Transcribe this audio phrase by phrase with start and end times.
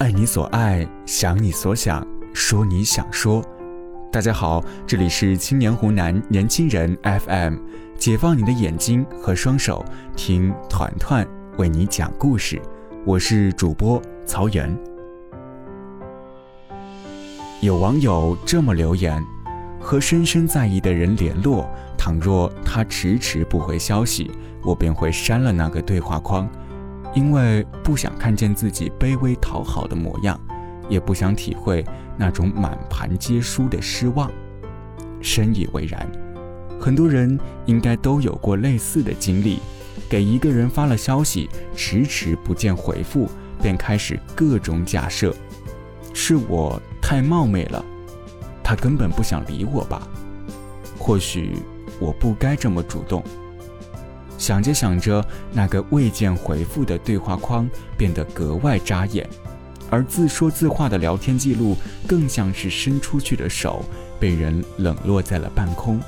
[0.00, 2.02] 爱你所爱，想你所想，
[2.32, 3.44] 说你想说。
[4.10, 7.56] 大家好，这里是青年湖南年轻人 FM，
[7.98, 9.84] 解放你的眼睛和双手，
[10.16, 12.58] 听团团为你讲故事。
[13.04, 14.74] 我是主播曹源。
[17.60, 19.22] 有网友这么留言：
[19.78, 24.30] 和深深在意的人联络，倘若他迟迟不回消息，
[24.62, 26.48] 我便会删了那个对话框。
[27.14, 30.38] 因为不想看见自己卑微讨好的模样，
[30.88, 31.84] 也不想体会
[32.16, 34.30] 那种满盘皆输的失望，
[35.20, 36.10] 深以为然。
[36.80, 39.58] 很多人应该都有过类似的经历：
[40.08, 43.28] 给一个人发了消息，迟迟不见回复，
[43.60, 45.34] 便开始各种假设：
[46.14, 47.84] 是我太冒昧了，
[48.62, 50.08] 他根本不想理我吧？
[50.96, 51.56] 或许
[51.98, 53.22] 我不该这么主动。
[54.40, 55.22] 想着想着，
[55.52, 57.68] 那个未见回复的对话框
[57.98, 59.28] 变得格外扎眼，
[59.90, 61.76] 而自说自话的聊天记录
[62.08, 63.84] 更像是伸出去的手，
[64.18, 66.00] 被人冷落在了半空。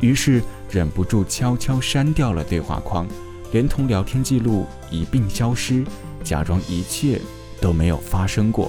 [0.00, 3.06] 于是忍不住悄悄删掉了对话框，
[3.52, 5.84] 连同聊天记录一并消失，
[6.24, 7.20] 假装一切
[7.60, 8.68] 都没有发生过。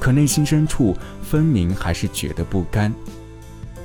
[0.00, 2.92] 可内心深处分明还是觉得不甘。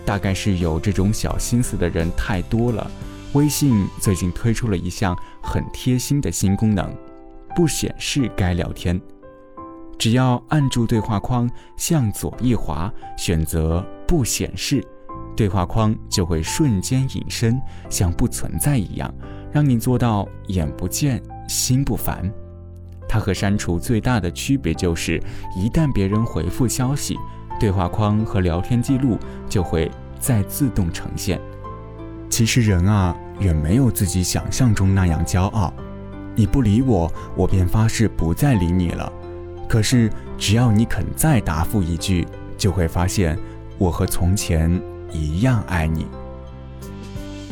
[0.03, 2.89] 大概是有这种小心思的人太多了。
[3.33, 6.95] 微信最近推出了一项很贴心的新功能，
[7.55, 8.99] 不显示该聊天。
[9.99, 14.85] 只要按住对话框，向左一滑，选择不显示，
[15.35, 19.13] 对话框就会瞬间隐身，像不存在一样，
[19.51, 22.31] 让你做到眼不见心不烦。
[23.09, 25.21] 它和删除最大的区别就是，
[25.55, 27.17] 一旦别人回复消息，
[27.59, 29.17] 对话框和聊天记录
[29.49, 31.39] 就会再自动呈现。
[32.37, 33.17] 其实人啊。
[33.39, 35.73] 远没有自己想象中那样骄傲。
[36.35, 39.11] 你不理我，我便发誓不再理你了。
[39.67, 43.35] 可是只要你肯再答复一句，就会发现
[43.79, 44.79] 我和从前
[45.11, 46.05] 一样爱你。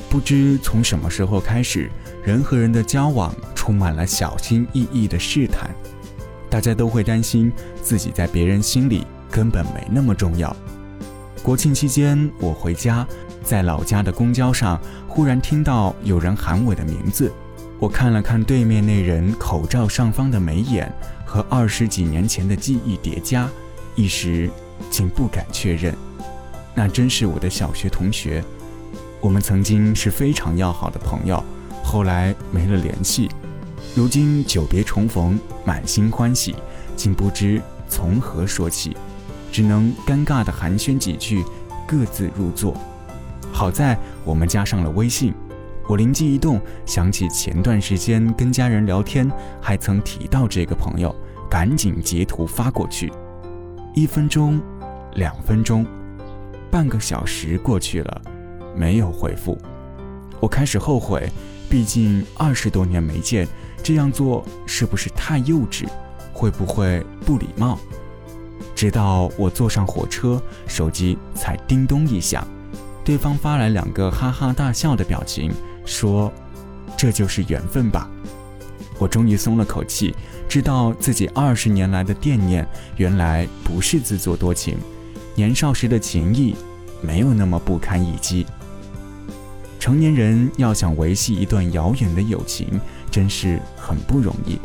[0.08, 1.90] 不知从什么时候开始，
[2.24, 5.70] 人和人的交往充满了小心翼翼的试探。
[6.48, 7.52] 大家都会担心
[7.82, 10.56] 自己在别人心里根本没那么重要。
[11.42, 13.06] 国庆期间，我回家。
[13.46, 17.32] 在老家的公交上，忽然听到有人喊我的名字。
[17.80, 20.92] 我看了看对面那人口罩上方的眉眼，
[21.26, 23.48] 和二十几年前的记忆叠加，
[23.94, 24.50] 一时
[24.90, 25.96] 竟不敢确认，
[26.74, 28.44] 那真是我的小学同学。
[29.22, 31.44] 我们曾经是非常要好的朋友，
[31.84, 33.30] 后来没了联系。
[33.94, 36.56] 如今久别重逢，满心欢喜，
[36.96, 38.96] 竟不知从何说起，
[39.52, 41.44] 只能尴尬地寒暄几句，
[41.88, 42.76] 各自入座。
[43.56, 45.34] 好在我们加上了微信，
[45.88, 51.16] 我灵机一动，想起前段时间跟家人聊天还曾提到这个朋友，
[51.50, 53.10] 赶紧截图发过去。
[53.94, 54.62] 一分钟，
[55.14, 55.86] 两分钟，
[56.70, 58.22] 半个小时过去了，
[58.76, 59.58] 没有回复。
[60.42, 61.32] 我开始后悔，
[61.70, 63.48] 毕竟二十多年没见，
[63.82, 65.86] 这样做是不是太幼稚？
[66.34, 67.80] 会不会不礼貌？
[68.76, 72.46] 直到我坐上火车，手机才叮咚一响。
[73.06, 75.54] 对方发来两个哈哈大笑的表情，
[75.86, 76.34] 说
[76.98, 78.10] ：“这就是缘分吧。”
[78.98, 80.16] 我终于松了口气，
[80.50, 82.68] 知道自己二十年来的惦念，
[82.98, 84.76] 原来不是自作多情，
[85.36, 86.56] 年少时的情谊
[87.00, 88.44] 没有那么不堪一击。
[89.80, 94.60] 成年人要想维系一段遥远的友情，真是很不容易。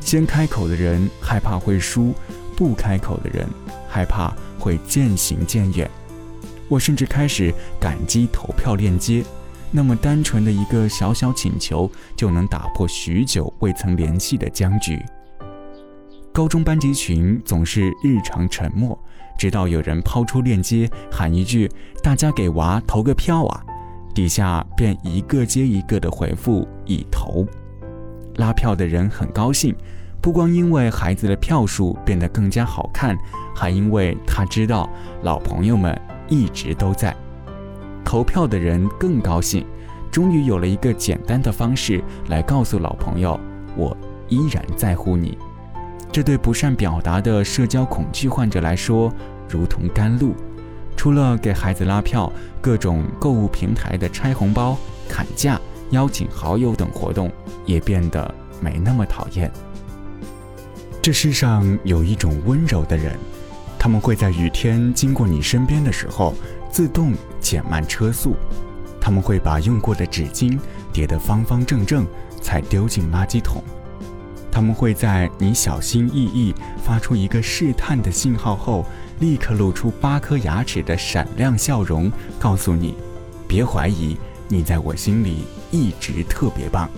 [0.00, 2.12] 先开口的人害怕会输，
[2.56, 3.46] 不开口的人
[3.88, 5.88] 害怕会渐行渐远。
[6.68, 9.24] 我甚至开始感激投票链接，
[9.70, 15.02] 那么单纯的一个小小请求，就能打破许久未曾联系的僵局。
[16.32, 18.96] 高中班级群总是日常沉默，
[19.36, 21.68] 直到有人抛出链接，喊一句
[22.02, 23.64] “大家给娃投个票啊”，
[24.14, 27.44] 底下便一个接一个的回复“已投”。
[28.36, 29.74] 拉票的人很高兴，
[30.20, 33.18] 不光因为孩子的票数变得更加好看，
[33.56, 34.88] 还因为他知道
[35.22, 36.00] 老朋友们。
[36.28, 37.14] 一直都在
[38.04, 39.66] 投票的人更高兴，
[40.10, 43.38] 终于有了一个简单的方式来告诉老朋友，
[43.76, 43.96] 我
[44.28, 45.36] 依然在乎你。
[46.10, 49.12] 这对不善表达的社交恐惧患者来说，
[49.48, 50.34] 如同甘露。
[50.96, 54.76] 除了给孩子拉票，各种购物平台的拆红包、
[55.08, 55.60] 砍价、
[55.90, 57.30] 邀请好友等活动
[57.64, 59.50] 也变得没那么讨厌。
[61.00, 63.16] 这世上有一种温柔的人。
[63.78, 66.34] 他们会在雨天经过你身边的时候
[66.70, 68.34] 自动减慢车速，
[69.00, 70.58] 他们会把用过的纸巾
[70.92, 72.06] 叠得方方正正
[72.40, 73.62] 才丢进垃圾桶，
[74.50, 78.84] 他们会在你小心翼翼发出一个试探的信号后，
[79.20, 82.94] 立刻露出八颗牙齿的闪亮笑容，告诉你：
[83.46, 84.16] 别怀疑，
[84.48, 86.90] 你在我心里一直特别棒。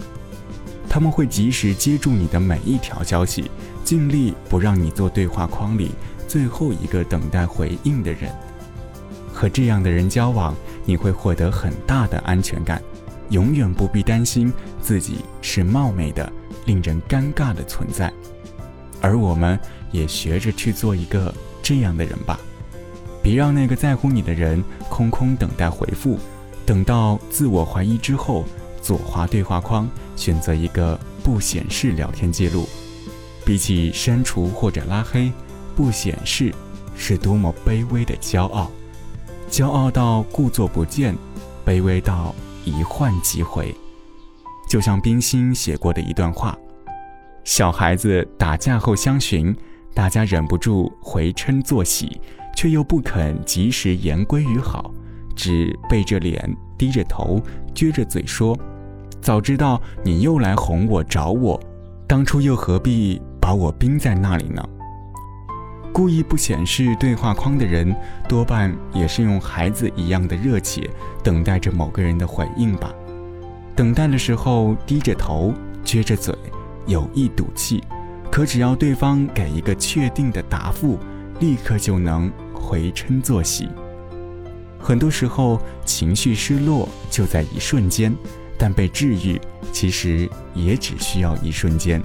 [0.88, 3.48] 他们会及时接住你的每一条消息，
[3.84, 5.92] 尽力不让你做对话框里
[6.30, 8.32] 最后一个等待回应的人。
[9.32, 10.54] 和这样的人交往，
[10.84, 12.80] 你会获得很大的安全感，
[13.30, 16.32] 永远不必担心自己是冒昧的。
[16.66, 18.12] 令人尴尬的存在，
[19.00, 19.58] 而我们
[19.90, 22.38] 也学着去做一个这样的人吧。
[23.22, 26.16] 别让那个在乎你的人空空等待回复，
[26.64, 28.44] 等到自我怀疑之后，
[28.80, 32.68] 左滑对话框，选择一个不显示聊天记录。
[33.44, 35.32] 比起删除或者拉黑，
[35.80, 36.52] 不显示
[36.94, 38.70] 是多么卑微的骄傲，
[39.50, 41.16] 骄傲到故作不见，
[41.64, 42.34] 卑微到
[42.66, 43.74] 一换即回。
[44.68, 46.54] 就像冰心写过的一段话：
[47.44, 49.56] 小孩子打架后相寻，
[49.94, 52.20] 大家忍不住回嗔作喜，
[52.54, 54.92] 却又不肯及时言归于好，
[55.34, 57.40] 只背着脸、低着头、
[57.74, 58.54] 撅着嘴说
[59.22, 61.58] ：“早知道你又来哄我找我，
[62.06, 64.62] 当初又何必把我冰在那里呢？”
[66.00, 67.94] 故意不显示对话框的人，
[68.26, 70.88] 多半也是用孩子一样的热切，
[71.22, 72.90] 等待着某个人的回应吧。
[73.76, 75.52] 等待的时候低着头，
[75.84, 76.34] 撅着嘴，
[76.86, 77.84] 有意赌气，
[78.32, 80.98] 可只要对方给一个确定的答复，
[81.38, 83.68] 立刻就能回嗔作喜。
[84.78, 88.10] 很多时候情绪失落就在一瞬间，
[88.56, 89.38] 但被治愈
[89.70, 92.00] 其实也只需要一瞬间。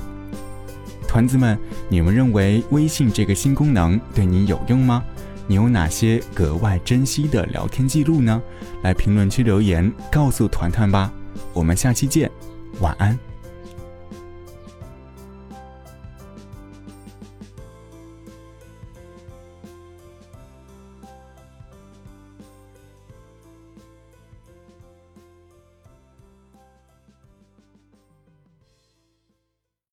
[1.16, 1.58] 团子们，
[1.88, 5.02] 你们认为微信这个新功能对你有用吗？
[5.48, 8.42] 你有哪些格外珍惜的聊天记录呢？
[8.84, 11.10] 来评论区留言告诉团团吧。
[11.54, 12.30] 我们下期见，
[12.82, 13.18] 晚安。